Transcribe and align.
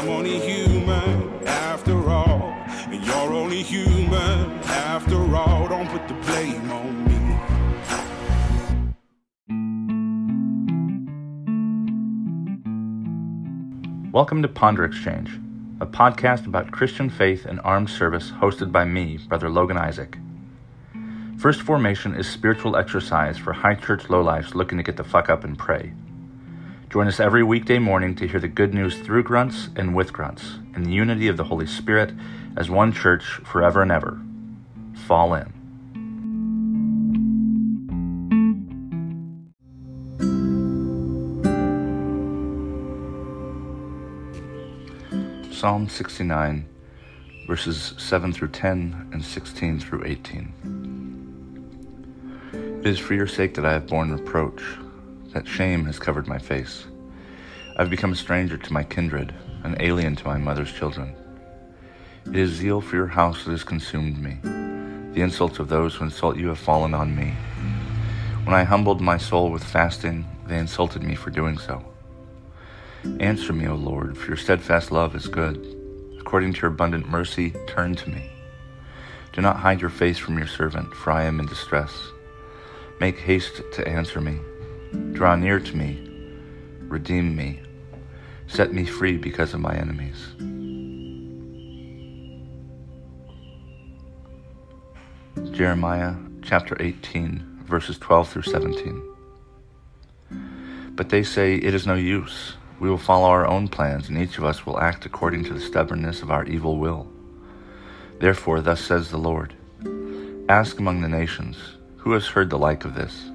I'm 0.00 0.08
only 0.08 0.40
human 0.40 1.44
after 1.46 2.08
all. 2.08 2.54
And 2.88 3.04
you're 3.04 3.34
only 3.34 3.62
human 3.62 4.50
after 4.64 5.18
all. 5.36 5.68
Don't 5.68 5.90
put 5.90 6.08
the 6.08 6.14
blame 6.14 6.70
on 6.70 7.04
me. 7.04 7.36
Welcome 14.10 14.40
to 14.40 14.48
Ponder 14.48 14.86
Exchange, 14.86 15.38
a 15.82 15.86
podcast 15.86 16.46
about 16.46 16.72
Christian 16.72 17.10
faith 17.10 17.44
and 17.44 17.60
armed 17.60 17.90
service 17.90 18.30
hosted 18.30 18.72
by 18.72 18.86
me, 18.86 19.18
Brother 19.28 19.50
Logan 19.50 19.76
Isaac. 19.76 20.16
First 21.36 21.60
Formation 21.60 22.14
is 22.14 22.26
spiritual 22.26 22.74
exercise 22.74 23.36
for 23.36 23.52
high 23.52 23.74
church 23.74 24.04
lowlifes 24.04 24.54
looking 24.54 24.78
to 24.78 24.82
get 24.82 24.96
the 24.96 25.04
fuck 25.04 25.28
up 25.28 25.44
and 25.44 25.58
pray. 25.58 25.92
Join 26.90 27.06
us 27.06 27.20
every 27.20 27.44
weekday 27.44 27.78
morning 27.78 28.16
to 28.16 28.26
hear 28.26 28.40
the 28.40 28.48
good 28.48 28.74
news 28.74 28.98
through 28.98 29.22
grunts 29.22 29.68
and 29.76 29.94
with 29.94 30.12
grunts, 30.12 30.58
in 30.74 30.82
the 30.82 30.90
unity 30.90 31.28
of 31.28 31.36
the 31.36 31.44
Holy 31.44 31.68
Spirit 31.68 32.12
as 32.56 32.68
one 32.68 32.92
church 32.92 33.22
forever 33.44 33.80
and 33.80 33.92
ever. 33.92 34.20
Fall 35.06 35.34
in. 35.34 35.52
Psalm 45.52 45.88
69, 45.88 46.68
verses 47.46 47.94
7 47.98 48.32
through 48.32 48.48
10 48.48 49.10
and 49.12 49.24
16 49.24 49.78
through 49.78 50.04
18. 50.06 50.52
It 52.82 52.86
is 52.88 52.98
for 52.98 53.14
your 53.14 53.28
sake 53.28 53.54
that 53.54 53.64
I 53.64 53.74
have 53.74 53.86
borne 53.86 54.10
reproach 54.10 54.60
that 55.32 55.46
shame 55.46 55.84
has 55.86 55.98
covered 55.98 56.26
my 56.26 56.38
face. 56.38 56.86
I've 57.76 57.90
become 57.90 58.12
a 58.12 58.16
stranger 58.16 58.56
to 58.56 58.72
my 58.72 58.82
kindred, 58.82 59.34
an 59.62 59.76
alien 59.80 60.16
to 60.16 60.26
my 60.26 60.36
mother's 60.36 60.72
children. 60.72 61.14
It 62.26 62.36
is 62.36 62.50
zeal 62.50 62.80
for 62.80 62.96
your 62.96 63.06
house 63.06 63.44
that 63.44 63.52
has 63.52 63.64
consumed 63.64 64.18
me. 64.20 64.38
The 65.12 65.22
insults 65.22 65.58
of 65.58 65.68
those 65.68 65.94
who 65.94 66.04
insult 66.04 66.36
you 66.36 66.48
have 66.48 66.58
fallen 66.58 66.94
on 66.94 67.16
me. 67.16 67.34
When 68.44 68.54
I 68.54 68.64
humbled 68.64 69.00
my 69.00 69.18
soul 69.18 69.50
with 69.50 69.64
fasting, 69.64 70.26
they 70.46 70.58
insulted 70.58 71.02
me 71.02 71.14
for 71.14 71.30
doing 71.30 71.58
so. 71.58 71.84
Answer 73.18 73.52
me, 73.52 73.66
O 73.66 73.74
Lord, 73.74 74.18
for 74.18 74.28
your 74.28 74.36
steadfast 74.36 74.92
love 74.92 75.14
is 75.14 75.28
good. 75.28 75.76
According 76.18 76.52
to 76.54 76.62
your 76.62 76.70
abundant 76.70 77.08
mercy, 77.08 77.54
turn 77.66 77.94
to 77.96 78.10
me. 78.10 78.30
Do 79.32 79.40
not 79.40 79.56
hide 79.56 79.80
your 79.80 79.90
face 79.90 80.18
from 80.18 80.36
your 80.36 80.46
servant, 80.46 80.92
for 80.94 81.12
I 81.12 81.24
am 81.24 81.40
in 81.40 81.46
distress. 81.46 81.92
Make 82.98 83.18
haste 83.18 83.62
to 83.72 83.88
answer 83.88 84.20
me. 84.20 84.38
Draw 84.92 85.36
near 85.36 85.60
to 85.60 85.76
me, 85.76 86.00
redeem 86.88 87.36
me, 87.36 87.60
set 88.46 88.72
me 88.72 88.84
free 88.84 89.16
because 89.16 89.54
of 89.54 89.60
my 89.60 89.74
enemies. 89.74 90.26
Jeremiah 95.52 96.14
chapter 96.42 96.76
18, 96.80 97.62
verses 97.64 97.98
12 97.98 98.28
through 98.28 98.42
17. 98.42 99.02
But 100.96 101.08
they 101.08 101.22
say, 101.22 101.54
It 101.54 101.74
is 101.74 101.86
no 101.86 101.94
use. 101.94 102.54
We 102.80 102.88
will 102.88 102.98
follow 102.98 103.28
our 103.28 103.46
own 103.46 103.68
plans, 103.68 104.08
and 104.08 104.18
each 104.18 104.38
of 104.38 104.44
us 104.44 104.66
will 104.66 104.80
act 104.80 105.06
according 105.06 105.44
to 105.44 105.54
the 105.54 105.60
stubbornness 105.60 106.22
of 106.22 106.30
our 106.30 106.44
evil 106.44 106.78
will. 106.78 107.06
Therefore, 108.18 108.60
thus 108.60 108.80
says 108.80 109.10
the 109.10 109.18
Lord 109.18 109.54
Ask 110.48 110.78
among 110.78 111.00
the 111.00 111.08
nations, 111.08 111.56
who 111.98 112.12
has 112.12 112.26
heard 112.26 112.50
the 112.50 112.58
like 112.58 112.84
of 112.84 112.94
this? 112.94 113.30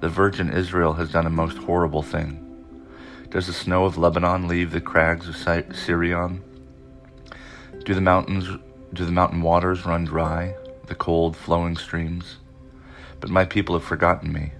The 0.00 0.08
virgin 0.08 0.52
Israel 0.52 0.92
has 0.94 1.10
done 1.10 1.26
a 1.26 1.30
most 1.30 1.58
horrible 1.58 2.02
thing. 2.02 2.44
Does 3.30 3.46
the 3.46 3.52
snow 3.52 3.84
of 3.84 3.98
Lebanon 3.98 4.46
leave 4.46 4.70
the 4.70 4.80
crags 4.80 5.28
of 5.28 5.34
Sirion? 5.34 6.40
Do 7.84 7.94
the 7.94 8.00
mountains 8.00 8.48
do 8.94 9.04
the 9.04 9.12
mountain 9.12 9.42
waters 9.42 9.84
run 9.84 10.04
dry, 10.04 10.54
the 10.86 10.94
cold 10.94 11.36
flowing 11.36 11.76
streams? 11.76 12.36
But 13.20 13.30
my 13.30 13.44
people 13.44 13.74
have 13.74 13.84
forgotten 13.84 14.32
me. 14.32 14.52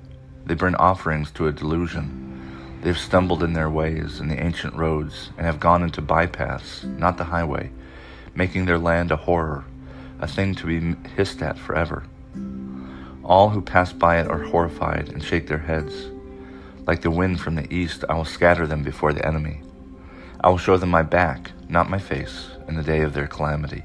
They 0.44 0.54
burn 0.54 0.74
offerings 0.74 1.30
to 1.32 1.46
a 1.46 1.52
delusion. 1.52 2.80
They 2.82 2.88
have 2.88 2.98
stumbled 2.98 3.42
in 3.42 3.52
their 3.52 3.70
ways 3.70 4.20
in 4.20 4.28
the 4.28 4.42
ancient 4.42 4.74
roads 4.74 5.30
and 5.36 5.46
have 5.46 5.60
gone 5.60 5.82
into 5.82 6.02
bypaths, 6.02 6.84
not 6.98 7.16
the 7.16 7.24
highway, 7.24 7.70
making 8.34 8.66
their 8.66 8.78
land 8.78 9.10
a 9.10 9.16
horror, 9.16 9.64
a 10.20 10.26
thing 10.26 10.54
to 10.56 10.66
be 10.66 11.08
hissed 11.10 11.42
at 11.42 11.58
forever. 11.58 12.04
All 13.28 13.50
who 13.50 13.60
pass 13.60 13.92
by 13.92 14.20
it 14.20 14.26
are 14.26 14.42
horrified 14.42 15.10
and 15.10 15.22
shake 15.22 15.48
their 15.48 15.58
heads. 15.58 16.08
Like 16.86 17.02
the 17.02 17.10
wind 17.10 17.42
from 17.42 17.56
the 17.56 17.70
east, 17.72 18.02
I 18.08 18.14
will 18.14 18.24
scatter 18.24 18.66
them 18.66 18.82
before 18.82 19.12
the 19.12 19.24
enemy. 19.26 19.60
I 20.40 20.48
will 20.48 20.56
show 20.56 20.78
them 20.78 20.88
my 20.88 21.02
back, 21.02 21.52
not 21.68 21.90
my 21.90 21.98
face, 21.98 22.48
in 22.68 22.76
the 22.76 22.82
day 22.82 23.02
of 23.02 23.12
their 23.12 23.26
calamity. 23.26 23.84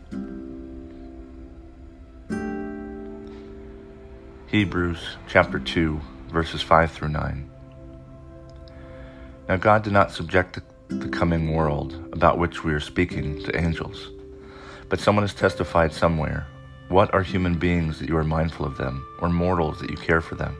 Hebrews 4.48 5.18
chapter 5.28 5.60
2, 5.60 6.00
verses 6.30 6.62
5 6.62 6.94
through 6.94 7.10
9. 7.10 7.50
Now 9.50 9.58
God 9.58 9.84
did 9.84 9.92
not 9.92 10.14
subject 10.14 10.60
the 10.88 11.10
coming 11.10 11.52
world 11.52 12.08
about 12.14 12.38
which 12.38 12.64
we 12.64 12.72
are 12.72 12.80
speaking 12.80 13.44
to 13.44 13.60
angels, 13.60 14.10
but 14.88 15.02
someone 15.02 15.24
has 15.24 15.34
testified 15.34 15.92
somewhere 15.92 16.48
what 16.94 17.12
are 17.12 17.24
human 17.24 17.58
beings 17.58 17.98
that 17.98 18.08
you 18.08 18.16
are 18.16 18.24
mindful 18.24 18.68
of 18.68 18.78
them, 18.78 19.04
or 19.18 19.28
mortals 19.28 19.80
that 19.80 19.90
you 19.90 19.98
care 19.98 20.22
for 20.22 20.36
them? 20.36 20.56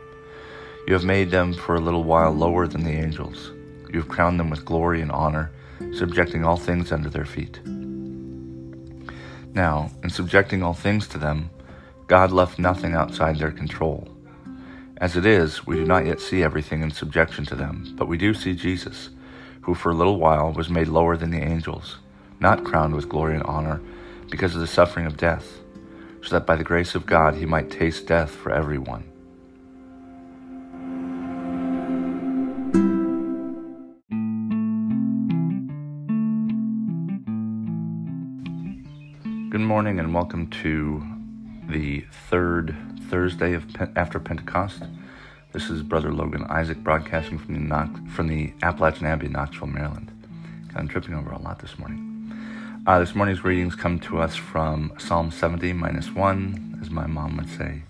You 0.88 0.94
have 0.96 1.06
made 1.06 1.30
them 1.30 1.54
for 1.54 1.76
a 1.76 1.80
little 1.80 2.04
while 2.04 2.32
lower 2.32 2.66
than 2.66 2.84
the 2.84 2.90
angels. 2.90 3.52
You 3.92 4.00
have 4.00 4.10
crowned 4.10 4.40
them 4.40 4.50
with 4.50 4.66
glory 4.66 5.00
and 5.02 5.12
honor, 5.12 5.52
subjecting 5.94 6.44
all 6.44 6.58
things 6.58 6.92
under 6.92 7.08
their 7.08 7.24
feet. 7.24 7.60
Now, 9.54 9.92
in 10.04 10.10
subjecting 10.10 10.64
all 10.64 10.74
things 10.74 11.08
to 11.10 11.20
them, 11.20 11.52
God 12.08 12.32
left 12.32 12.58
nothing 12.58 12.96
outside 12.96 13.38
their 13.38 13.52
control. 13.52 14.08
As 14.98 15.16
it 15.16 15.28
is, 15.28 15.68
we 15.68 15.76
do 15.76 15.86
not 15.86 16.08
yet 16.08 16.20
see 16.20 16.42
everything 16.42 16.82
in 16.82 16.90
subjection 16.90 17.46
to 17.46 17.56
them, 17.56 17.94
but 17.96 18.08
we 18.08 18.18
do 18.18 18.34
see 18.34 18.56
Jesus, 18.56 19.12
who 19.62 19.76
for 19.76 19.92
a 19.92 19.96
little 19.96 20.18
while 20.18 20.52
was 20.52 20.68
made 20.68 20.88
lower 20.88 21.16
than 21.16 21.30
the 21.30 21.44
angels, 21.44 22.00
not 22.40 22.64
crowned 22.64 22.96
with 22.96 23.08
glory 23.08 23.36
and 23.36 23.44
honor, 23.44 23.80
because 24.32 24.56
of 24.56 24.62
the 24.62 24.66
suffering 24.66 25.06
of 25.06 25.16
death 25.16 25.60
so 26.24 26.30
that 26.36 26.46
by 26.46 26.56
the 26.56 26.64
grace 26.64 26.96
of 26.96 27.06
God 27.06 27.36
he 27.36 27.46
might 27.46 27.70
taste 27.70 28.08
death 28.08 28.32
for 28.32 28.52
everyone. 28.52 29.04
Good 39.50 39.62
morning 39.62 40.00
and 40.00 40.14
welcome 40.14 40.48
to 40.64 41.04
the 41.68 42.06
third 42.30 42.76
Thursday 43.10 43.54
of 43.54 43.66
after 43.96 44.20
Pentecost. 44.20 44.84
This 45.52 45.70
is 45.70 45.84
Brother 45.84 46.12
Logan 46.12 46.46
Isaac 46.50 46.80
broadcasting 46.84 47.38
from 47.38 47.70
the, 47.70 48.00
from 48.10 48.28
the 48.28 48.54
Appalachian 48.64 49.06
Abbey, 49.06 49.28
Knoxville, 49.28 49.68
Maryland. 49.68 50.12
I'm 50.76 50.88
tripping 50.88 51.14
over 51.14 51.30
a 51.30 51.40
lot 51.40 51.60
this 51.60 51.78
morning. 51.78 52.13
Uh, 52.86 53.00
this 53.00 53.16
morning's 53.16 53.46
readings 53.46 53.76
come 53.76 53.98
to 53.98 54.20
us 54.20 54.36
from 54.36 54.92
Psalm 54.98 55.32
70 55.32 55.72
minus 55.72 56.12
1, 56.12 56.80
as 56.82 56.90
my 56.90 57.08
mom 57.08 57.38
would 57.38 57.50
say, 57.50 57.84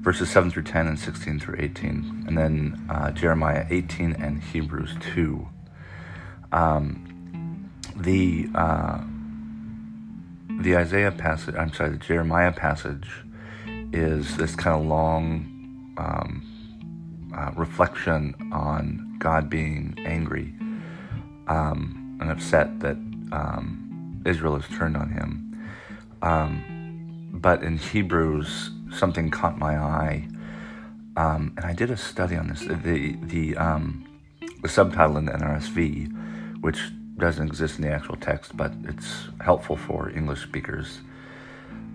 verses 0.00 0.30
7 0.30 0.50
through 0.50 0.62
10 0.62 0.86
and 0.86 0.98
16 0.98 1.38
through 1.38 1.56
18, 1.58 2.24
and 2.26 2.38
then 2.38 2.86
uh, 2.88 3.10
Jeremiah 3.10 3.66
18 3.68 4.14
and 4.14 4.42
Hebrews 4.42 4.94
2. 5.12 5.46
Um, 6.52 7.70
the 7.96 8.48
uh, 8.54 9.02
the 10.62 10.78
Isaiah 10.78 11.12
passage, 11.12 11.54
I'm 11.54 11.74
sorry, 11.74 11.90
the 11.90 11.98
Jeremiah 11.98 12.52
passage 12.52 13.10
is 13.92 14.38
this 14.38 14.54
kind 14.54 14.80
of 14.80 14.86
long 14.86 15.94
um, 15.98 17.30
uh, 17.36 17.52
reflection 17.56 18.34
on 18.52 19.16
God 19.18 19.50
being 19.50 19.98
angry 20.06 20.54
um, 21.46 22.16
and 22.22 22.30
upset 22.30 22.80
that 22.80 22.96
um, 23.32 23.84
Israel 24.24 24.58
has 24.58 24.76
turned 24.76 24.96
on 24.96 25.10
him. 25.10 25.68
Um, 26.22 27.30
but 27.32 27.62
in 27.62 27.78
Hebrews, 27.78 28.70
something 28.92 29.30
caught 29.30 29.58
my 29.58 29.76
eye, 29.76 30.28
um, 31.16 31.52
and 31.56 31.66
I 31.66 31.72
did 31.72 31.90
a 31.90 31.96
study 31.96 32.36
on 32.36 32.48
this. 32.48 32.60
The 32.60 33.16
the 33.22 33.56
um, 33.56 34.06
the 34.62 34.68
subtitle 34.68 35.16
in 35.16 35.26
the 35.26 35.32
NRSV, 35.32 36.60
which 36.60 36.80
doesn't 37.16 37.46
exist 37.46 37.78
in 37.78 37.84
the 37.84 37.92
actual 37.92 38.16
text, 38.16 38.56
but 38.56 38.72
it's 38.84 39.28
helpful 39.40 39.76
for 39.76 40.10
English 40.10 40.42
speakers, 40.42 41.00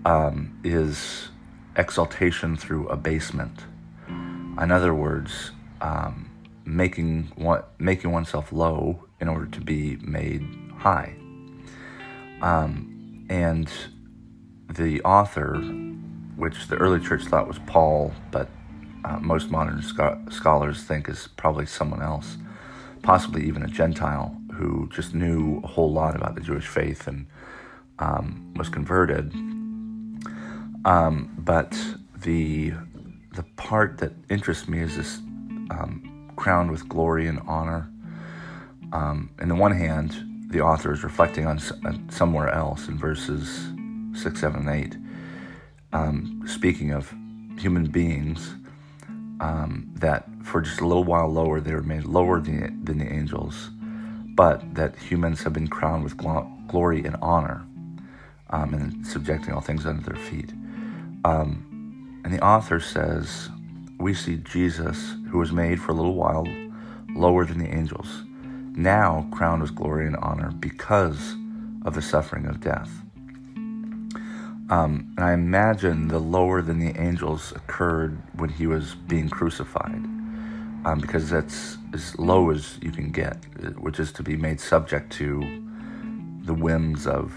um, 0.04 0.58
is 0.64 1.28
exaltation 1.76 2.56
through 2.56 2.88
abasement. 2.88 3.64
In 4.08 4.70
other 4.70 4.94
words, 4.94 5.50
um, 5.80 6.30
making 6.64 7.32
one, 7.36 7.62
making 7.78 8.12
oneself 8.12 8.52
low 8.52 9.04
in 9.20 9.28
order 9.28 9.46
to 9.46 9.60
be 9.60 9.96
made 9.96 10.46
high. 10.76 11.14
Um, 12.44 13.26
and 13.30 13.72
the 14.68 15.00
author, 15.00 15.54
which 16.36 16.68
the 16.68 16.76
early 16.76 17.00
church 17.00 17.24
thought 17.24 17.48
was 17.48 17.58
Paul, 17.60 18.12
but 18.30 18.50
uh, 19.02 19.18
most 19.18 19.50
modern 19.50 19.80
scho- 19.80 20.20
scholars 20.30 20.82
think 20.82 21.08
is 21.08 21.28
probably 21.38 21.64
someone 21.64 22.02
else, 22.02 22.36
possibly 23.02 23.46
even 23.46 23.62
a 23.62 23.66
Gentile 23.66 24.36
who 24.52 24.90
just 24.92 25.14
knew 25.14 25.62
a 25.64 25.66
whole 25.66 25.90
lot 25.90 26.14
about 26.14 26.34
the 26.34 26.42
Jewish 26.42 26.66
faith 26.66 27.06
and 27.08 27.26
um, 27.98 28.52
was 28.56 28.68
converted. 28.68 29.32
Um, 30.84 31.34
but 31.38 31.74
the 32.14 32.74
the 33.34 33.42
part 33.56 33.98
that 33.98 34.12
interests 34.28 34.68
me 34.68 34.80
is 34.80 34.96
this 34.96 35.16
um, 35.70 36.30
crowned 36.36 36.70
with 36.70 36.88
glory 36.90 37.26
and 37.26 37.40
honor. 37.48 37.90
Um, 38.92 39.30
in 39.40 39.48
the 39.48 39.56
one 39.56 39.72
hand, 39.72 40.33
the 40.54 40.60
author 40.60 40.92
is 40.92 41.02
reflecting 41.02 41.46
on, 41.46 41.60
on 41.84 42.08
somewhere 42.08 42.48
else 42.48 42.86
in 42.86 42.96
verses 42.96 43.72
six, 44.14 44.40
seven, 44.40 44.68
and 44.68 44.70
eight, 44.70 44.96
um, 45.92 46.40
speaking 46.46 46.92
of 46.92 47.12
human 47.58 47.86
beings 47.86 48.54
um, 49.40 49.90
that 49.96 50.28
for 50.44 50.60
just 50.60 50.80
a 50.80 50.86
little 50.86 51.02
while 51.02 51.28
lower, 51.28 51.60
they 51.60 51.74
were 51.74 51.82
made 51.82 52.04
lower 52.04 52.40
than, 52.40 52.84
than 52.84 52.98
the 52.98 53.12
angels, 53.12 53.70
but 54.36 54.62
that 54.76 54.96
humans 54.96 55.42
have 55.42 55.52
been 55.52 55.66
crowned 55.66 56.04
with 56.04 56.16
gl- 56.16 56.48
glory 56.68 57.04
and 57.04 57.16
honor 57.20 57.66
um, 58.50 58.74
and 58.74 59.04
subjecting 59.04 59.52
all 59.52 59.60
things 59.60 59.84
under 59.84 60.08
their 60.08 60.22
feet. 60.22 60.52
Um, 61.24 62.20
and 62.24 62.32
the 62.32 62.44
author 62.44 62.78
says, 62.78 63.50
We 63.98 64.14
see 64.14 64.36
Jesus, 64.36 65.16
who 65.30 65.38
was 65.38 65.50
made 65.50 65.80
for 65.80 65.90
a 65.90 65.94
little 65.96 66.14
while 66.14 66.46
lower 67.10 67.44
than 67.44 67.58
the 67.58 67.74
angels, 67.74 68.22
now 68.76 69.26
crowned 69.30 69.62
with 69.62 69.74
glory 69.74 70.06
and 70.06 70.16
honor 70.16 70.50
because 70.50 71.36
of 71.84 71.94
the 71.94 72.02
suffering 72.02 72.46
of 72.46 72.60
death. 72.60 72.90
Um, 74.70 75.12
and 75.16 75.20
I 75.20 75.34
imagine 75.34 76.08
the 76.08 76.18
lower 76.18 76.62
than 76.62 76.78
the 76.78 76.98
angels 76.98 77.52
occurred 77.52 78.18
when 78.38 78.48
he 78.48 78.66
was 78.66 78.94
being 78.94 79.28
crucified, 79.28 80.02
um, 80.84 80.98
because 81.00 81.28
that's 81.28 81.76
as 81.92 82.18
low 82.18 82.50
as 82.50 82.78
you 82.80 82.90
can 82.90 83.10
get, 83.10 83.36
which 83.78 84.00
is 84.00 84.10
to 84.12 84.22
be 84.22 84.36
made 84.36 84.60
subject 84.60 85.12
to 85.12 85.40
the 86.44 86.54
whims 86.54 87.06
of 87.06 87.34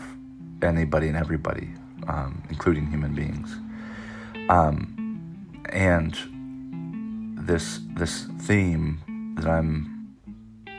anybody 0.61 1.07
and 1.09 1.17
everybody, 1.17 1.69
um, 2.07 2.41
including 2.49 2.87
human 2.87 3.13
beings. 3.13 3.55
Um, 4.49 4.93
and 5.69 6.15
this 7.45 7.81
this 7.95 8.25
theme 8.39 9.35
that 9.37 9.47
I'm 9.47 9.96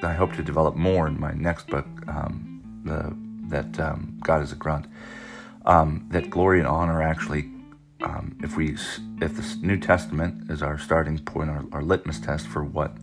I 0.02 0.14
hope 0.14 0.34
to 0.34 0.42
develop 0.42 0.76
more 0.76 1.06
in 1.06 1.18
my 1.18 1.32
next 1.32 1.66
book, 1.68 1.86
um, 2.06 2.62
the, 2.84 3.16
that 3.50 3.80
um, 3.80 4.18
God 4.22 4.42
is 4.42 4.52
a 4.52 4.56
grunt 4.56 4.86
um, 5.68 6.06
that 6.10 6.30
glory 6.30 6.58
and 6.58 6.66
honor 6.66 7.02
actually, 7.02 7.50
um, 8.02 8.36
if 8.42 8.56
we, 8.56 8.76
if 9.20 9.36
the 9.36 9.56
New 9.60 9.78
Testament 9.78 10.50
is 10.50 10.62
our 10.62 10.78
starting 10.78 11.18
point, 11.18 11.50
our, 11.50 11.64
our 11.72 11.82
litmus 11.82 12.18
test 12.18 12.46
for 12.46 12.64
what 12.64 12.96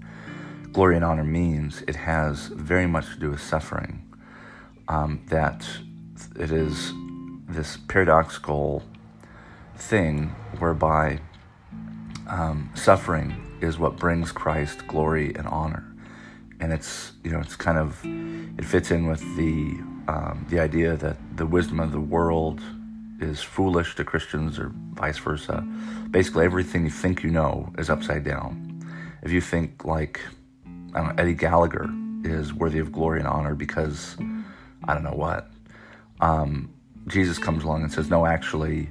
glory 0.73 0.95
and 0.95 1.05
honor 1.05 1.23
means, 1.23 1.83
it 1.87 1.95
has 1.95 2.47
very 2.47 2.87
much 2.87 3.13
to 3.13 3.19
do 3.19 3.29
with 3.29 3.41
suffering. 3.41 4.01
Um, 4.87 5.21
that 5.29 5.67
it 6.39 6.51
is 6.51 6.91
this 7.47 7.77
paradoxical 7.87 8.83
thing 9.75 10.29
whereby 10.57 11.19
um, 12.27 12.71
suffering 12.73 13.57
is 13.61 13.77
what 13.77 13.97
brings 13.97 14.31
Christ 14.31 14.87
glory 14.87 15.33
and 15.35 15.47
honor, 15.47 15.85
and 16.65 16.73
it's 16.73 17.11
you 17.23 17.29
know 17.29 17.39
it's 17.39 17.55
kind 17.55 17.77
of 17.77 18.03
it 18.59 18.65
fits 18.65 18.89
in 18.89 19.05
with 19.05 19.21
the 19.37 19.55
um, 20.07 20.45
the 20.49 20.59
idea 20.59 20.95
that 20.97 21.17
the 21.37 21.45
wisdom 21.45 21.79
of 21.79 21.91
the 21.91 21.99
world 21.99 22.59
is 23.21 23.39
foolish 23.41 23.95
to 23.95 24.03
Christians 24.03 24.57
or 24.57 24.71
vice 24.93 25.19
versa. 25.19 25.61
Basically, 26.09 26.43
everything 26.43 26.83
you 26.83 26.89
think 26.89 27.21
you 27.21 27.29
know 27.29 27.71
is 27.77 27.91
upside 27.91 28.23
down. 28.23 28.49
If 29.21 29.31
you 29.31 29.41
think 29.41 29.85
like 29.85 30.19
know, 31.03 31.13
Eddie 31.19 31.35
Gallagher 31.35 31.87
is 32.23 32.51
worthy 32.51 32.79
of 32.79 32.91
glory 32.91 33.19
and 33.19 33.27
honor 33.27 33.53
because 33.53 34.17
I 34.85 34.95
don't 34.95 35.03
know 35.03 35.11
what, 35.11 35.51
um, 36.19 36.73
Jesus 37.07 37.37
comes 37.37 37.63
along 37.63 37.83
and 37.83 37.91
says, 37.91 38.09
no, 38.09 38.25
actually, 38.25 38.89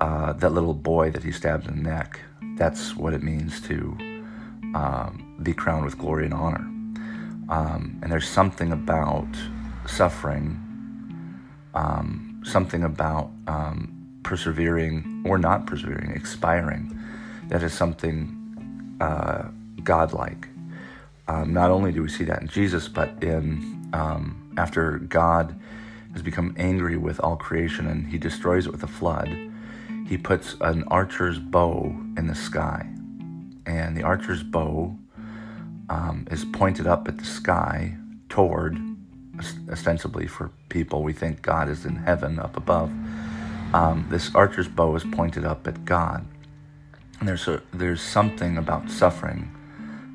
uh, 0.00 0.32
that 0.34 0.50
little 0.50 0.74
boy 0.74 1.10
that 1.10 1.22
he 1.22 1.32
stabbed 1.32 1.68
in 1.68 1.76
the 1.76 1.82
neck, 1.82 2.20
that's 2.56 2.96
what 2.96 3.12
it 3.12 3.22
means 3.22 3.60
to 3.62 3.96
um, 4.74 5.36
be 5.42 5.52
crowned 5.52 5.84
with 5.84 5.98
glory 5.98 6.24
and 6.24 6.34
honor. 6.34 6.66
Um, 7.48 7.98
and 8.02 8.10
there's 8.10 8.28
something 8.28 8.72
about 8.72 9.28
suffering, 9.86 10.60
um, 11.74 12.42
something 12.44 12.82
about 12.82 13.30
um, 13.46 13.92
persevering 14.22 15.24
or 15.26 15.38
not 15.38 15.66
persevering, 15.66 16.10
expiring, 16.10 16.98
that 17.48 17.62
is 17.62 17.72
something 17.72 18.96
uh, 19.00 19.48
godlike. 19.82 20.48
Um, 21.28 21.52
not 21.52 21.70
only 21.70 21.92
do 21.92 22.02
we 22.02 22.08
see 22.08 22.24
that 22.24 22.42
in 22.42 22.48
Jesus, 22.48 22.88
but 22.88 23.22
in 23.22 23.88
um, 23.92 24.52
after 24.56 24.98
God 24.98 25.58
has 26.12 26.22
become 26.22 26.54
angry 26.58 26.96
with 26.96 27.20
all 27.20 27.36
creation 27.36 27.86
and 27.86 28.06
he 28.06 28.18
destroys 28.18 28.66
it 28.66 28.72
with 28.72 28.82
a 28.82 28.88
flood, 28.88 29.28
he 30.06 30.16
puts 30.16 30.56
an 30.60 30.84
archer's 30.84 31.38
bow 31.38 31.94
in 32.16 32.26
the 32.26 32.34
sky. 32.34 32.86
And 33.66 33.96
the 33.96 34.02
archer's 34.02 34.42
bow 34.42 34.96
um, 35.88 36.26
is 36.30 36.44
pointed 36.44 36.86
up 36.86 37.08
at 37.08 37.18
the 37.18 37.24
sky 37.24 37.96
toward 38.28 38.78
ostensibly 39.70 40.26
for 40.26 40.50
people. 40.68 41.02
We 41.02 41.12
think 41.12 41.42
God 41.42 41.68
is 41.68 41.84
in 41.84 41.96
heaven 41.96 42.38
up 42.38 42.56
above. 42.56 42.90
Um, 43.74 44.06
this 44.10 44.34
archer's 44.34 44.68
bow 44.68 44.96
is 44.96 45.04
pointed 45.04 45.44
up 45.44 45.66
at 45.66 45.84
God. 45.84 46.26
And 47.20 47.28
there's, 47.28 47.48
a, 47.48 47.62
there's 47.72 48.00
something 48.00 48.58
about 48.58 48.90
suffering 48.90 49.52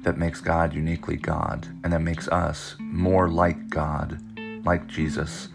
that 0.03 0.17
makes 0.17 0.41
God 0.41 0.73
uniquely 0.73 1.17
God 1.17 1.67
and 1.83 1.93
that 1.93 2.01
makes 2.01 2.27
us 2.27 2.75
more 2.79 3.29
like 3.29 3.69
God, 3.69 4.19
like 4.65 4.87
Jesus, 4.87 5.49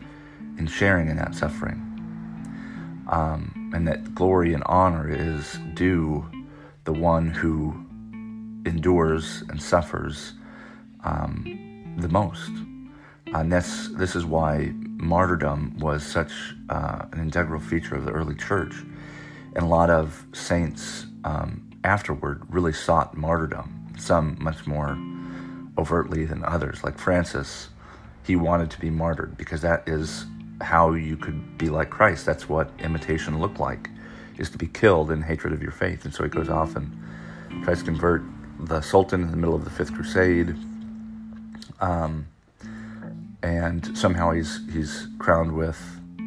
in 0.59 0.67
sharing 0.67 1.09
in 1.09 1.17
that 1.17 1.35
suffering. 1.35 1.83
Um, 3.09 3.71
and 3.75 3.87
that 3.87 4.15
glory 4.15 4.53
and 4.53 4.63
honor 4.67 5.09
is 5.09 5.59
due 5.75 6.27
the 6.85 6.93
one 6.93 7.31
who 7.31 7.86
endures 8.67 9.43
and 9.49 9.63
suffers 9.63 10.35
um, 11.05 11.95
the 11.99 12.09
most. 12.09 12.51
And 13.35 13.53
this, 13.53 13.89
this 13.93 14.15
is 14.15 14.25
why 14.25 14.73
martyrdom 14.99 15.79
was 15.79 16.05
such 16.05 16.33
uh, 16.69 17.07
an 17.13 17.21
integral 17.21 17.61
feature 17.61 17.95
of 17.95 18.05
the 18.05 18.13
early 18.13 18.35
church. 18.35 18.75
And 19.55 19.65
a 19.65 19.69
lot 19.69 19.91
of 19.91 20.27
saints 20.33 21.07
um, 21.25 21.71
afterward 21.85 22.43
really 22.49 22.73
sought 22.73 23.17
martyrdom, 23.17 23.95
some 23.99 24.37
much 24.41 24.67
more 24.67 24.99
overtly 25.79 26.25
than 26.25 26.45
others. 26.45 26.85
Like 26.85 26.99
Francis, 26.99 27.69
he 28.27 28.37
wanted 28.37 28.71
to 28.71 28.81
be 28.81 28.91
martyred 28.91 29.37
because 29.37 29.61
that 29.63 29.89
is 29.89 30.27
how 30.61 30.93
you 30.95 31.17
could 31.17 31.59
be 31.59 31.69
like 31.69 31.91
Christ. 31.91 32.27
That's 32.27 32.49
what 32.49 32.71
imitation 32.79 33.39
looked 33.39 33.61
like, 33.61 33.91
is 34.39 34.51
to 34.51 34.59
be 34.59 34.67
killed 34.67 35.11
in 35.11 35.23
hatred 35.23 35.53
of 35.53 35.63
your 35.63 35.73
faith. 35.73 36.05
And 36.05 36.15
so 36.15 36.25
he 36.25 36.31
goes 36.31 36.49
off 36.49 36.77
and 36.77 36.91
tries 37.65 37.81
to 37.81 37.85
convert 37.85 38.23
the 38.59 38.81
Sultan 38.81 39.23
in 39.23 39.31
the 39.31 39.37
middle 39.37 39.55
of 39.55 39.65
the 39.65 39.71
Fifth 39.71 39.95
Crusade. 39.95 40.55
Um, 41.81 42.27
and 43.43 43.97
somehow 43.97 44.33
he's 44.33 44.61
he's 44.73 45.09
crowned 45.19 45.53
with 45.53 45.81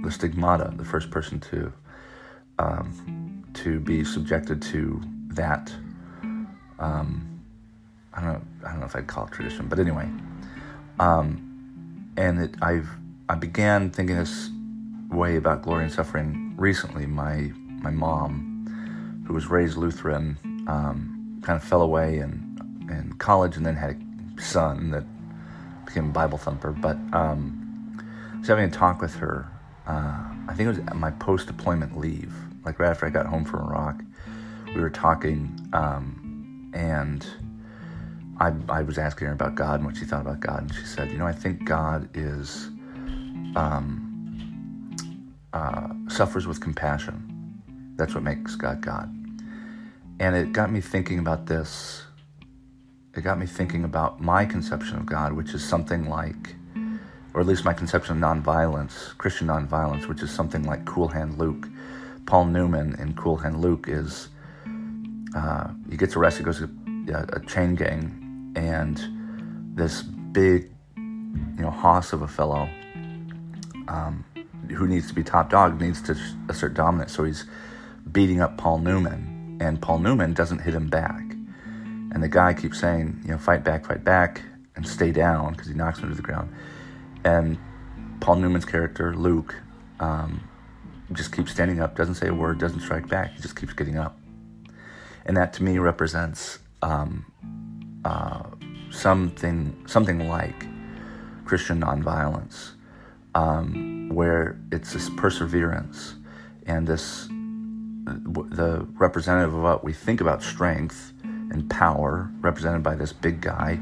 the 0.04 0.12
stigmata, 0.12 0.72
the 0.76 0.86
first 0.86 1.12
person 1.12 1.40
to 1.40 1.74
um, 2.60 3.44
to 3.56 3.80
be 3.80 4.04
subjected 4.04 4.62
to 4.62 5.02
that. 5.30 5.74
Um, 6.80 7.42
I 8.14 8.22
don't 8.22 8.34
know, 8.34 8.42
I 8.66 8.72
don't 8.72 8.80
know 8.80 8.86
if 8.86 8.96
I'd 8.96 9.08
call 9.08 9.26
it 9.26 9.32
tradition, 9.32 9.68
but 9.68 9.80
anyway. 9.80 10.08
Um, 11.00 12.12
and 12.18 12.40
it, 12.40 12.56
I've 12.62 12.90
I 13.28 13.36
began 13.36 13.90
thinking 13.90 14.18
this 14.18 14.50
way 15.10 15.36
about 15.36 15.62
glory 15.62 15.84
and 15.84 15.92
suffering 15.92 16.54
recently. 16.58 17.06
My 17.06 17.52
my 17.82 17.92
mom, 17.92 19.24
who 19.28 19.34
was 19.34 19.48
raised 19.48 19.78
Lutheran, 19.78 20.38
um, 20.68 21.19
kind 21.42 21.58
of 21.58 21.64
fell 21.64 21.82
away 21.82 22.20
in 22.20 22.50
in 22.90 23.14
college 23.14 23.56
and 23.56 23.66
then 23.66 23.76
had 23.76 24.02
a 24.38 24.42
son 24.42 24.92
that 24.92 25.04
became 25.86 26.10
a 26.10 26.14
Bible 26.14 26.38
thumper, 26.38 26.72
but 26.72 26.98
um, 27.14 28.00
I 28.34 28.38
was 28.40 28.48
having 28.48 28.66
a 28.66 28.70
talk 28.70 29.02
with 29.02 29.16
her. 29.16 29.48
Uh, 29.88 30.24
I 30.48 30.54
think 30.54 30.68
it 30.68 30.80
was 30.80 30.96
my 30.96 31.12
post 31.12 31.48
deployment 31.48 31.98
leave, 31.98 32.34
like 32.64 32.80
right 32.80 32.90
after 32.90 33.06
I 33.06 33.10
got 33.10 33.26
home 33.26 33.44
from 33.44 33.62
Iraq. 33.62 34.02
We 34.74 34.82
were 34.82 34.90
talking, 34.90 35.70
um, 35.74 36.72
and 36.74 37.26
I, 38.40 38.54
I, 38.70 38.84
was 38.84 39.00
asking 39.00 39.28
her 39.28 39.34
about 39.34 39.56
God 39.56 39.80
and 39.80 39.86
what 39.86 39.98
she 39.98 40.06
thought 40.06 40.22
about 40.22 40.40
God, 40.40 40.62
and 40.62 40.74
she 40.74 40.86
said, 40.86 41.12
"You 41.12 41.18
know, 41.18 41.26
I 41.26 41.34
think 41.34 41.66
God 41.66 42.08
is 42.16 42.70
um, 43.56 44.06
uh, 45.54 45.90
suffers 46.08 46.46
with 46.46 46.62
compassion. 46.62 47.26
That's 47.96 48.14
what 48.14 48.24
makes 48.24 48.56
God 48.56 48.82
God." 48.82 49.19
And 50.20 50.36
it 50.36 50.52
got 50.52 50.72
me 50.72 50.82
thinking 50.82 51.20
about 51.20 51.46
this 51.46 52.04
it 53.16 53.22
got 53.22 53.40
me 53.40 53.46
thinking 53.46 53.84
about 53.84 54.22
my 54.22 54.46
conception 54.46 54.98
of 54.98 55.06
God, 55.06 55.34
which 55.34 55.54
is 55.54 55.64
something 55.64 56.08
like, 56.08 56.56
or 57.34 57.42
at 57.42 57.48
least 57.48 57.66
my 57.66 57.74
conception 57.74 58.24
of 58.24 58.24
nonviolence, 58.24 59.18
Christian 59.18 59.48
nonviolence, 59.48 60.08
which 60.08 60.22
is 60.22 60.32
something 60.32 60.64
like 60.64 60.86
Cool 60.86 61.08
Hand 61.08 61.38
Luke. 61.38 61.68
Paul 62.26 62.46
Newman 62.46 62.96
in 63.00 63.16
Cool 63.16 63.38
Hand 63.38 63.62
Luke 63.62 63.86
is, 63.88 64.30
uh, 65.36 65.70
he 65.90 65.98
gets 65.98 66.16
arrested, 66.16 66.46
goes 66.46 66.60
to 66.60 66.70
a, 67.12 67.38
a 67.38 67.46
chain 67.46 67.76
gang, 67.76 68.54
and 68.56 69.02
this 69.76 70.04
big 70.04 70.70
you 70.96 71.64
know, 71.64 71.72
hoss 71.72 72.14
of 72.14 72.22
a 72.22 72.28
fellow 72.28 72.70
um, 73.88 74.24
who 74.70 74.88
needs 74.88 75.08
to 75.08 75.14
be 75.14 75.24
top 75.24 75.50
dog, 75.50 75.82
needs 75.82 76.02
to 76.04 76.16
assert 76.48 76.76
dominance. 76.76 77.12
So 77.12 77.24
he's 77.24 77.46
beating 78.12 78.40
up 78.40 78.58
Paul 78.58 78.78
Newman, 78.78 79.29
and 79.60 79.82
Paul 79.82 80.00
Newman 80.00 80.34
doesn't 80.34 80.60
hit 80.60 80.74
him 80.74 80.88
back. 80.88 81.22
And 82.12 82.24
the 82.24 82.28
guy 82.28 82.54
keeps 82.54 82.80
saying, 82.80 83.22
you 83.24 83.32
know, 83.32 83.38
fight 83.38 83.64
back, 83.64 83.86
fight 83.86 84.04
back, 84.04 84.42
and 84.76 84.88
stay 84.88 85.12
down 85.12 85.52
because 85.54 85.68
he 85.68 85.74
knocks 85.74 86.00
him 86.00 86.10
to 86.10 86.16
the 86.16 86.22
ground. 86.22 86.54
And 87.24 87.58
Paul 88.20 88.38
Newman's 88.38 88.66
character, 88.66 89.14
Luke, 89.16 89.56
um, 90.00 90.48
just 91.12 91.36
keeps 91.36 91.52
standing 91.52 91.80
up, 91.80 91.96
doesn't 91.96 92.16
say 92.16 92.28
a 92.28 92.34
word, 92.34 92.60
doesn't 92.60 92.82
strike 92.82 93.08
back. 93.08 93.34
He 93.34 93.42
just 93.42 93.56
keeps 93.56 93.74
getting 93.74 93.98
up. 93.98 94.18
And 95.26 95.36
that 95.38 95.54
to 95.54 95.64
me 95.64 95.78
represents 95.78 96.60
um, 96.82 97.26
uh, 98.06 98.44
something, 98.90 99.84
something 99.86 100.28
like 100.28 100.66
Christian 101.46 101.82
nonviolence, 101.82 102.72
um, 103.36 104.10
where 104.10 104.60
it's 104.72 104.94
this 104.94 105.10
perseverance 105.18 106.16
and 106.66 106.88
this 106.88 107.28
the 108.10 108.88
representative 108.94 109.54
of 109.54 109.62
what 109.62 109.84
we 109.84 109.94
think 109.94 110.22
about 110.22 110.44
strength 110.44 111.14
and 111.24 111.70
power, 111.70 112.32
represented 112.42 112.84
by 112.84 112.96
this 112.96 113.14
big 113.14 113.42
guy. 113.42 113.80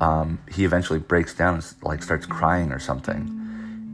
Um, 0.00 0.40
he 0.50 0.64
eventually 0.64 0.98
breaks 0.98 1.34
down 1.34 1.54
and 1.54 1.74
like 1.82 2.02
starts 2.02 2.26
crying 2.26 2.72
or 2.72 2.78
something 2.78 3.42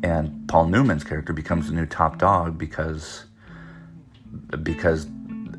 and 0.02 0.48
Paul 0.48 0.66
Newman's 0.66 1.04
character 1.04 1.32
becomes 1.32 1.68
the 1.68 1.74
new 1.74 1.86
top 1.86 2.18
dog 2.18 2.58
because 2.58 3.24
because 4.62 5.06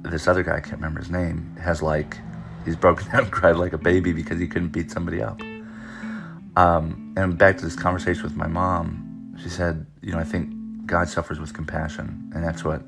this 0.01 0.27
other 0.27 0.43
guy 0.43 0.57
I 0.57 0.61
can't 0.61 0.73
remember 0.73 0.99
his 0.99 1.09
name 1.09 1.55
has 1.61 1.81
like 1.81 2.17
he's 2.65 2.75
broken 2.75 3.07
down 3.07 3.23
and 3.23 3.31
cried 3.31 3.57
like 3.57 3.73
a 3.73 3.77
baby 3.77 4.13
because 4.13 4.39
he 4.39 4.47
couldn't 4.47 4.69
beat 4.69 4.91
somebody 4.91 5.21
up. 5.21 5.41
Um, 6.55 7.13
and 7.15 7.37
back 7.37 7.57
to 7.57 7.65
this 7.65 7.75
conversation 7.75 8.23
with 8.23 8.35
my 8.35 8.47
mom, 8.47 9.35
she 9.41 9.49
said, 9.49 9.85
you 10.01 10.11
know, 10.11 10.19
I 10.19 10.23
think 10.23 10.51
God 10.85 11.07
suffers 11.07 11.39
with 11.39 11.53
compassion, 11.53 12.31
and 12.33 12.43
that's 12.43 12.65
what 12.65 12.81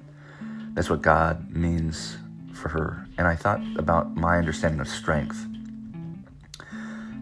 that's 0.74 0.90
what 0.90 1.02
God 1.02 1.52
means 1.52 2.18
for 2.54 2.70
her. 2.70 3.06
And 3.18 3.28
I 3.28 3.36
thought 3.36 3.62
about 3.78 4.16
my 4.16 4.38
understanding 4.38 4.80
of 4.80 4.88
strength, 4.88 5.46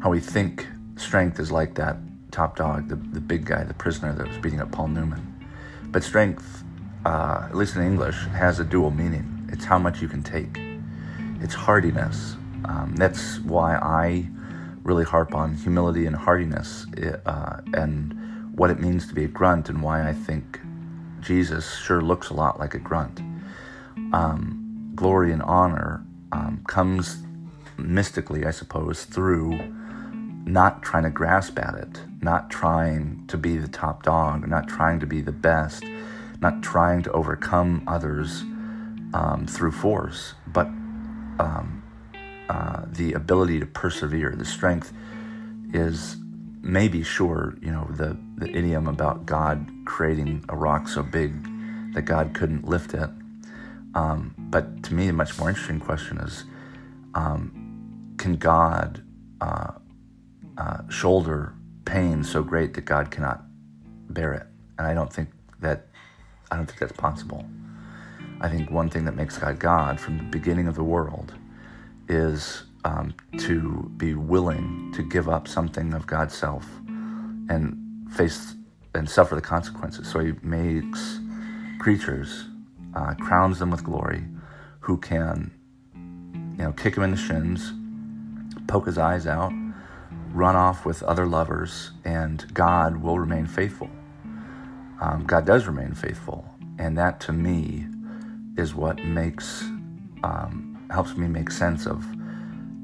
how 0.02 0.10
we 0.10 0.20
think 0.20 0.68
strength 0.98 1.40
is 1.40 1.52
like 1.52 1.76
that 1.76 1.98
top 2.32 2.56
dog, 2.56 2.90
the, 2.90 2.96
the 2.96 3.20
big 3.20 3.46
guy, 3.46 3.64
the 3.64 3.74
prisoner 3.74 4.14
that 4.14 4.28
was 4.28 4.38
beating 4.38 4.62
up 4.62 4.72
Paul 4.72 4.90
Newman. 4.90 5.26
But 5.86 6.04
strength, 6.04 6.64
uh, 7.06 7.48
at 7.50 7.56
least 7.56 7.76
in 7.76 7.82
English, 7.82 8.16
has 8.28 8.60
a 8.60 8.64
dual 8.64 8.92
meaning. 8.92 9.50
It's 9.52 9.66
how 9.66 9.80
much 9.80 10.02
you 10.02 10.08
can 10.08 10.22
take. 10.22 10.60
It's 11.42 11.54
hardiness. 11.54 12.36
Um, 12.66 12.94
that's 12.98 13.40
why 13.40 13.78
I 13.78 14.28
really 14.84 15.06
harp 15.06 15.34
on 15.34 15.56
humility 15.56 16.06
and 16.06 16.16
hardiness 16.16 16.86
uh, 17.26 17.62
and 17.74 18.14
what 18.56 18.70
it 18.70 18.80
means 18.80 19.08
to 19.08 19.16
be 19.16 19.24
a 19.24 19.28
grunt 19.28 19.70
and 19.70 19.82
why 19.82 20.08
I 20.08 20.14
think 20.14 20.60
Jesus 21.22 21.78
sure 21.78 22.02
looks 22.02 22.30
a 22.30 22.34
lot 22.34 22.60
like 22.60 22.74
a 22.74 22.80
grunt. 22.80 23.22
Um, 24.14 24.92
glory 24.96 25.32
and 25.32 25.42
honor 25.44 26.06
um, 26.32 26.64
comes 26.68 27.24
mystically, 27.78 28.46
I 28.46 28.52
suppose, 28.52 29.06
through 29.06 29.60
not 30.46 30.82
trying 30.82 31.04
to 31.04 31.10
grasp 31.10 31.60
at 31.60 31.76
it, 31.76 32.02
not 32.22 32.50
trying 32.50 33.26
to 33.28 33.38
be 33.38 33.58
the 33.58 33.68
top 33.68 34.04
dog, 34.04 34.48
not 34.48 34.68
trying 34.68 35.00
to 35.00 35.06
be 35.06 35.22
the 35.22 35.32
best, 35.32 35.84
not 36.42 36.62
trying 36.64 37.04
to 37.04 37.12
overcome 37.12 37.84
others 37.88 38.42
um, 39.14 39.46
through 39.48 39.72
force, 39.72 40.34
but 40.48 40.68
um, 41.40 41.84
uh, 42.50 42.84
the 42.88 43.14
ability 43.14 43.60
to 43.60 43.66
persevere. 43.66 44.34
The 44.36 44.46
strength 44.46 44.92
is 45.74 46.18
maybe 46.62 47.04
sure, 47.04 47.56
you 47.62 47.72
know, 47.72 47.88
the, 47.92 48.18
the 48.38 48.50
idiom 48.50 48.88
about 48.88 49.26
God 49.26 49.70
creating 49.86 50.46
a 50.50 50.56
rock 50.56 50.88
so 50.88 51.04
big 51.04 51.44
that 51.94 52.04
God 52.04 52.34
couldn't 52.34 52.68
lift 52.68 52.94
it. 52.94 53.10
Um, 53.96 54.36
but 54.38 54.84
to 54.84 54.94
me, 54.94 55.08
a 55.08 55.14
much 55.14 55.38
more 55.40 55.50
interesting 55.50 55.80
question 55.80 56.20
is 56.20 56.46
um, 57.16 58.16
can 58.18 58.36
God 58.36 59.04
uh, 59.42 59.72
uh, 60.58 60.90
shoulder 60.90 61.54
pain 61.86 62.24
so 62.24 62.44
great 62.44 62.74
that 62.76 62.86
God 62.86 63.10
cannot 63.10 63.44
bear 64.10 64.34
it. 64.34 64.46
And 64.78 64.86
I 64.86 64.94
don't 64.94 65.12
think 65.12 65.30
that 65.60 65.88
I 66.52 66.56
don't 66.56 66.66
think 66.66 66.80
that's 66.80 66.94
possible. 66.94 67.46
I 68.42 68.50
think 68.50 68.70
one 68.72 68.90
thing 68.90 69.06
that 69.06 69.16
makes 69.16 69.38
God 69.38 69.60
God 69.60 70.00
from 70.00 70.18
the 70.18 70.24
beginning 70.24 70.68
of 70.68 70.76
the 70.76 70.84
world 70.84 71.34
is 72.08 72.64
um, 72.86 73.14
to 73.38 73.92
be 73.98 74.14
willing 74.14 74.92
to 74.96 75.04
give 75.04 75.30
up 75.30 75.48
something 75.48 75.94
of 75.94 76.08
God's 76.08 76.36
self 76.36 76.66
and 77.50 77.78
face 78.12 78.56
and 78.96 79.10
suffer 79.10 79.36
the 79.36 79.42
consequences. 79.42 80.08
So 80.08 80.20
He 80.20 80.34
makes 80.42 81.20
creatures, 81.80 82.46
uh, 83.00 83.14
crowns 83.16 83.60
them 83.60 83.72
with 83.72 83.84
glory, 83.84 84.26
who 84.82 84.98
can, 84.98 85.52
you 85.94 86.64
know, 86.64 86.74
kick 86.74 86.98
him 86.98 87.04
in 87.04 87.12
the 87.12 87.18
shins, 87.18 87.72
poke 88.68 88.86
his 88.86 88.98
eyes 88.98 89.26
out, 89.26 89.54
run 90.34 90.56
off 90.56 90.86
with 90.86 91.02
other 91.04 91.26
lovers, 91.26 91.92
and 92.04 92.54
God 92.54 92.98
will 92.98 93.18
remain 93.18 93.46
faithful. 93.48 93.90
Um, 95.00 95.24
God 95.26 95.46
does 95.46 95.66
remain 95.66 95.94
faithful, 95.94 96.46
and 96.78 96.98
that 96.98 97.22
to 97.22 97.32
me 97.32 97.88
is 98.58 98.76
what 98.76 99.04
makes 99.06 99.64
um, 100.24 100.86
helps 100.92 101.16
me 101.16 101.28
make 101.28 101.52
sense 101.52 101.86
of 101.86 102.06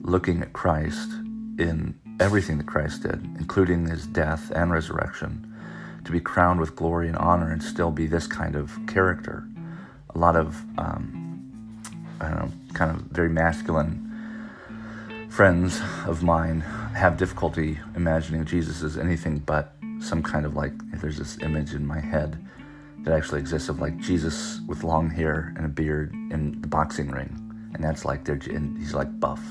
looking 0.01 0.41
at 0.41 0.53
Christ 0.53 1.12
in 1.57 2.00
everything 2.22 2.57
that 2.60 2.67
Christ 2.67 3.03
did, 3.03 3.22
including 3.38 3.88
his 3.88 4.07
death 4.07 4.51
and 4.55 4.72
resurrection, 4.72 5.53
to 6.05 6.12
be 6.12 6.22
crowned 6.22 6.62
with 6.62 6.75
glory 6.75 7.10
and 7.10 7.17
honor 7.17 7.51
and 7.51 7.62
still 7.62 7.91
be 7.91 8.07
this 8.07 8.27
kind 8.27 8.55
of 8.55 8.79
character. 8.88 9.45
A 10.15 10.17
lot 10.17 10.36
of, 10.36 10.63
um, 10.77 11.81
I 12.22 12.29
don't 12.29 12.39
know, 12.39 12.51
kind 12.74 12.91
of 12.91 13.03
very 13.07 13.29
masculine 13.29 14.01
friends 15.29 15.81
of 16.05 16.24
mine 16.24 16.62
have 16.62 17.17
difficulty 17.17 17.77
imagining 17.98 18.45
Jesus 18.45 18.81
as 18.81 18.98
anything 18.98 19.39
but 19.39 19.74
some 20.00 20.24
kind 20.24 20.45
of 20.45 20.55
like, 20.55 20.72
there's 21.01 21.17
this 21.17 21.38
image 21.41 21.74
in 21.74 21.86
my 21.86 22.00
head 22.00 22.38
that 23.00 23.13
actually 23.13 23.39
exists 23.39 23.67
of 23.67 23.81
like 23.81 23.98
Jesus 23.98 24.62
with 24.67 24.84
long 24.84 25.10
hair 25.10 25.53
and 25.57 25.65
a 25.65 25.69
beard 25.69 26.13
in 26.13 26.62
the 26.62 26.67
boxing 26.67 27.12
ring. 27.12 27.69
And 27.74 27.84
that's 27.84 28.05
like, 28.05 28.24
they're, 28.24 28.39
and 28.50 28.77
he's 28.77 28.93
like 28.93 29.19
buff. 29.19 29.41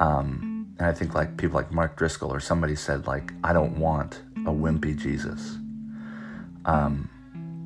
Um, 0.00 0.74
and 0.78 0.88
I 0.88 0.92
think 0.92 1.14
like 1.14 1.36
people 1.36 1.54
like 1.54 1.70
Mark 1.70 1.96
Driscoll 1.96 2.32
or 2.32 2.40
somebody 2.40 2.74
said 2.74 3.06
like, 3.06 3.32
I 3.44 3.52
don't 3.52 3.78
want 3.78 4.22
a 4.38 4.50
wimpy 4.50 4.96
Jesus. 4.96 5.58
Um, 6.64 7.08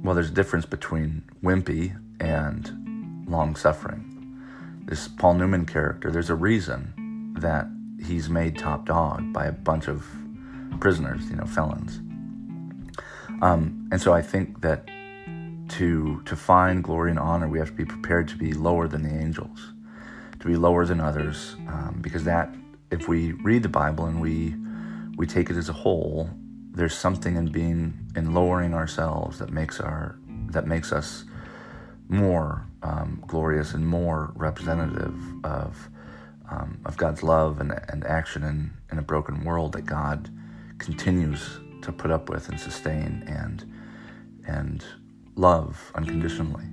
well, 0.04 0.14
there's 0.14 0.28
a 0.28 0.34
difference 0.34 0.66
between 0.66 1.22
wimpy 1.42 1.98
and 2.20 3.26
long 3.26 3.56
suffering. 3.56 4.10
This 4.84 5.08
Paul 5.08 5.34
Newman 5.34 5.64
character, 5.64 6.10
there's 6.10 6.28
a 6.28 6.34
reason 6.34 7.34
that 7.38 7.66
he's 8.04 8.28
made 8.28 8.58
top 8.58 8.84
dog 8.84 9.32
by 9.32 9.46
a 9.46 9.52
bunch 9.52 9.88
of 9.88 10.06
prisoners, 10.78 11.28
you 11.30 11.36
know, 11.36 11.46
felons. 11.46 12.00
Um, 13.40 13.88
and 13.90 14.00
so 14.00 14.12
I 14.12 14.20
think 14.20 14.60
that 14.60 14.86
to 15.70 16.22
to 16.26 16.36
find 16.36 16.84
glory 16.84 17.10
and 17.10 17.18
honor, 17.18 17.48
we 17.48 17.58
have 17.58 17.68
to 17.68 17.74
be 17.74 17.86
prepared 17.86 18.28
to 18.28 18.36
be 18.36 18.52
lower 18.52 18.86
than 18.86 19.02
the 19.02 19.18
angels, 19.18 19.72
to 20.38 20.46
be 20.46 20.56
lower 20.56 20.84
than 20.84 21.00
others, 21.00 21.56
um, 21.66 22.00
because 22.02 22.24
that 22.24 22.54
if 22.90 23.08
we 23.08 23.32
read 23.32 23.62
the 23.62 23.70
Bible 23.70 24.04
and 24.04 24.20
we 24.20 24.54
we 25.16 25.26
take 25.26 25.48
it 25.48 25.56
as 25.56 25.70
a 25.70 25.72
whole, 25.72 26.28
there's 26.74 26.96
something 26.96 27.36
in 27.36 27.50
being 27.52 28.10
in 28.16 28.34
lowering 28.34 28.74
ourselves 28.74 29.38
that 29.38 29.50
makes 29.50 29.80
our 29.80 30.18
that 30.50 30.66
makes 30.66 30.92
us 30.92 31.24
more 32.08 32.66
um, 32.82 33.22
glorious 33.26 33.74
and 33.74 33.86
more 33.86 34.32
representative 34.34 35.16
of 35.44 35.88
um, 36.50 36.78
of 36.84 36.96
God's 36.96 37.22
love 37.22 37.60
and, 37.60 37.72
and 37.88 38.04
action 38.04 38.42
in, 38.44 38.72
in 38.92 38.98
a 38.98 39.02
broken 39.02 39.44
world 39.44 39.72
that 39.72 39.86
God 39.86 40.30
continues 40.78 41.58
to 41.82 41.92
put 41.92 42.10
up 42.10 42.28
with 42.28 42.48
and 42.48 42.58
sustain 42.60 43.24
and 43.26 43.64
and 44.46 44.84
love 45.36 45.92
unconditionally. 45.94 46.64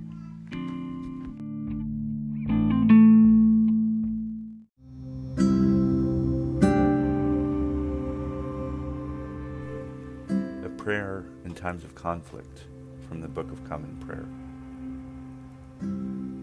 Prayer 10.82 11.24
in 11.44 11.54
times 11.54 11.84
of 11.84 11.94
conflict 11.94 12.62
from 13.08 13.20
the 13.20 13.28
Book 13.28 13.52
of 13.52 13.68
Common 13.68 13.96
Prayer. 13.98 14.26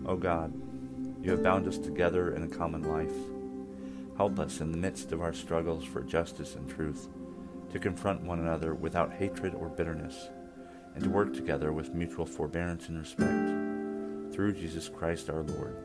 O 0.10 0.16
God, 0.16 0.54
you 1.22 1.32
have 1.32 1.44
bound 1.44 1.68
us 1.68 1.78
together 1.78 2.34
in 2.34 2.44
a 2.44 2.48
common 2.48 2.84
life. 2.84 3.12
Help 4.16 4.40
us 4.40 4.62
in 4.62 4.72
the 4.72 4.78
midst 4.78 5.12
of 5.12 5.22
our 5.22 5.34
struggles 5.34 5.84
for 5.84 6.04
justice 6.04 6.56
and 6.56 6.70
truth 6.70 7.10
to 7.74 7.80
confront 7.80 8.22
one 8.22 8.40
another 8.40 8.74
without 8.74 9.12
hatred 9.12 9.54
or 9.56 9.68
bitterness, 9.68 10.30
and 10.96 11.04
to 11.04 11.10
work 11.10 11.34
together 11.34 11.74
with 11.74 11.94
mutual 11.94 12.26
forbearance 12.26 12.88
and 12.88 12.98
respect. 12.98 14.34
Through 14.34 14.54
Jesus 14.54 14.88
Christ 14.88 15.30
our 15.30 15.44
Lord. 15.44 15.76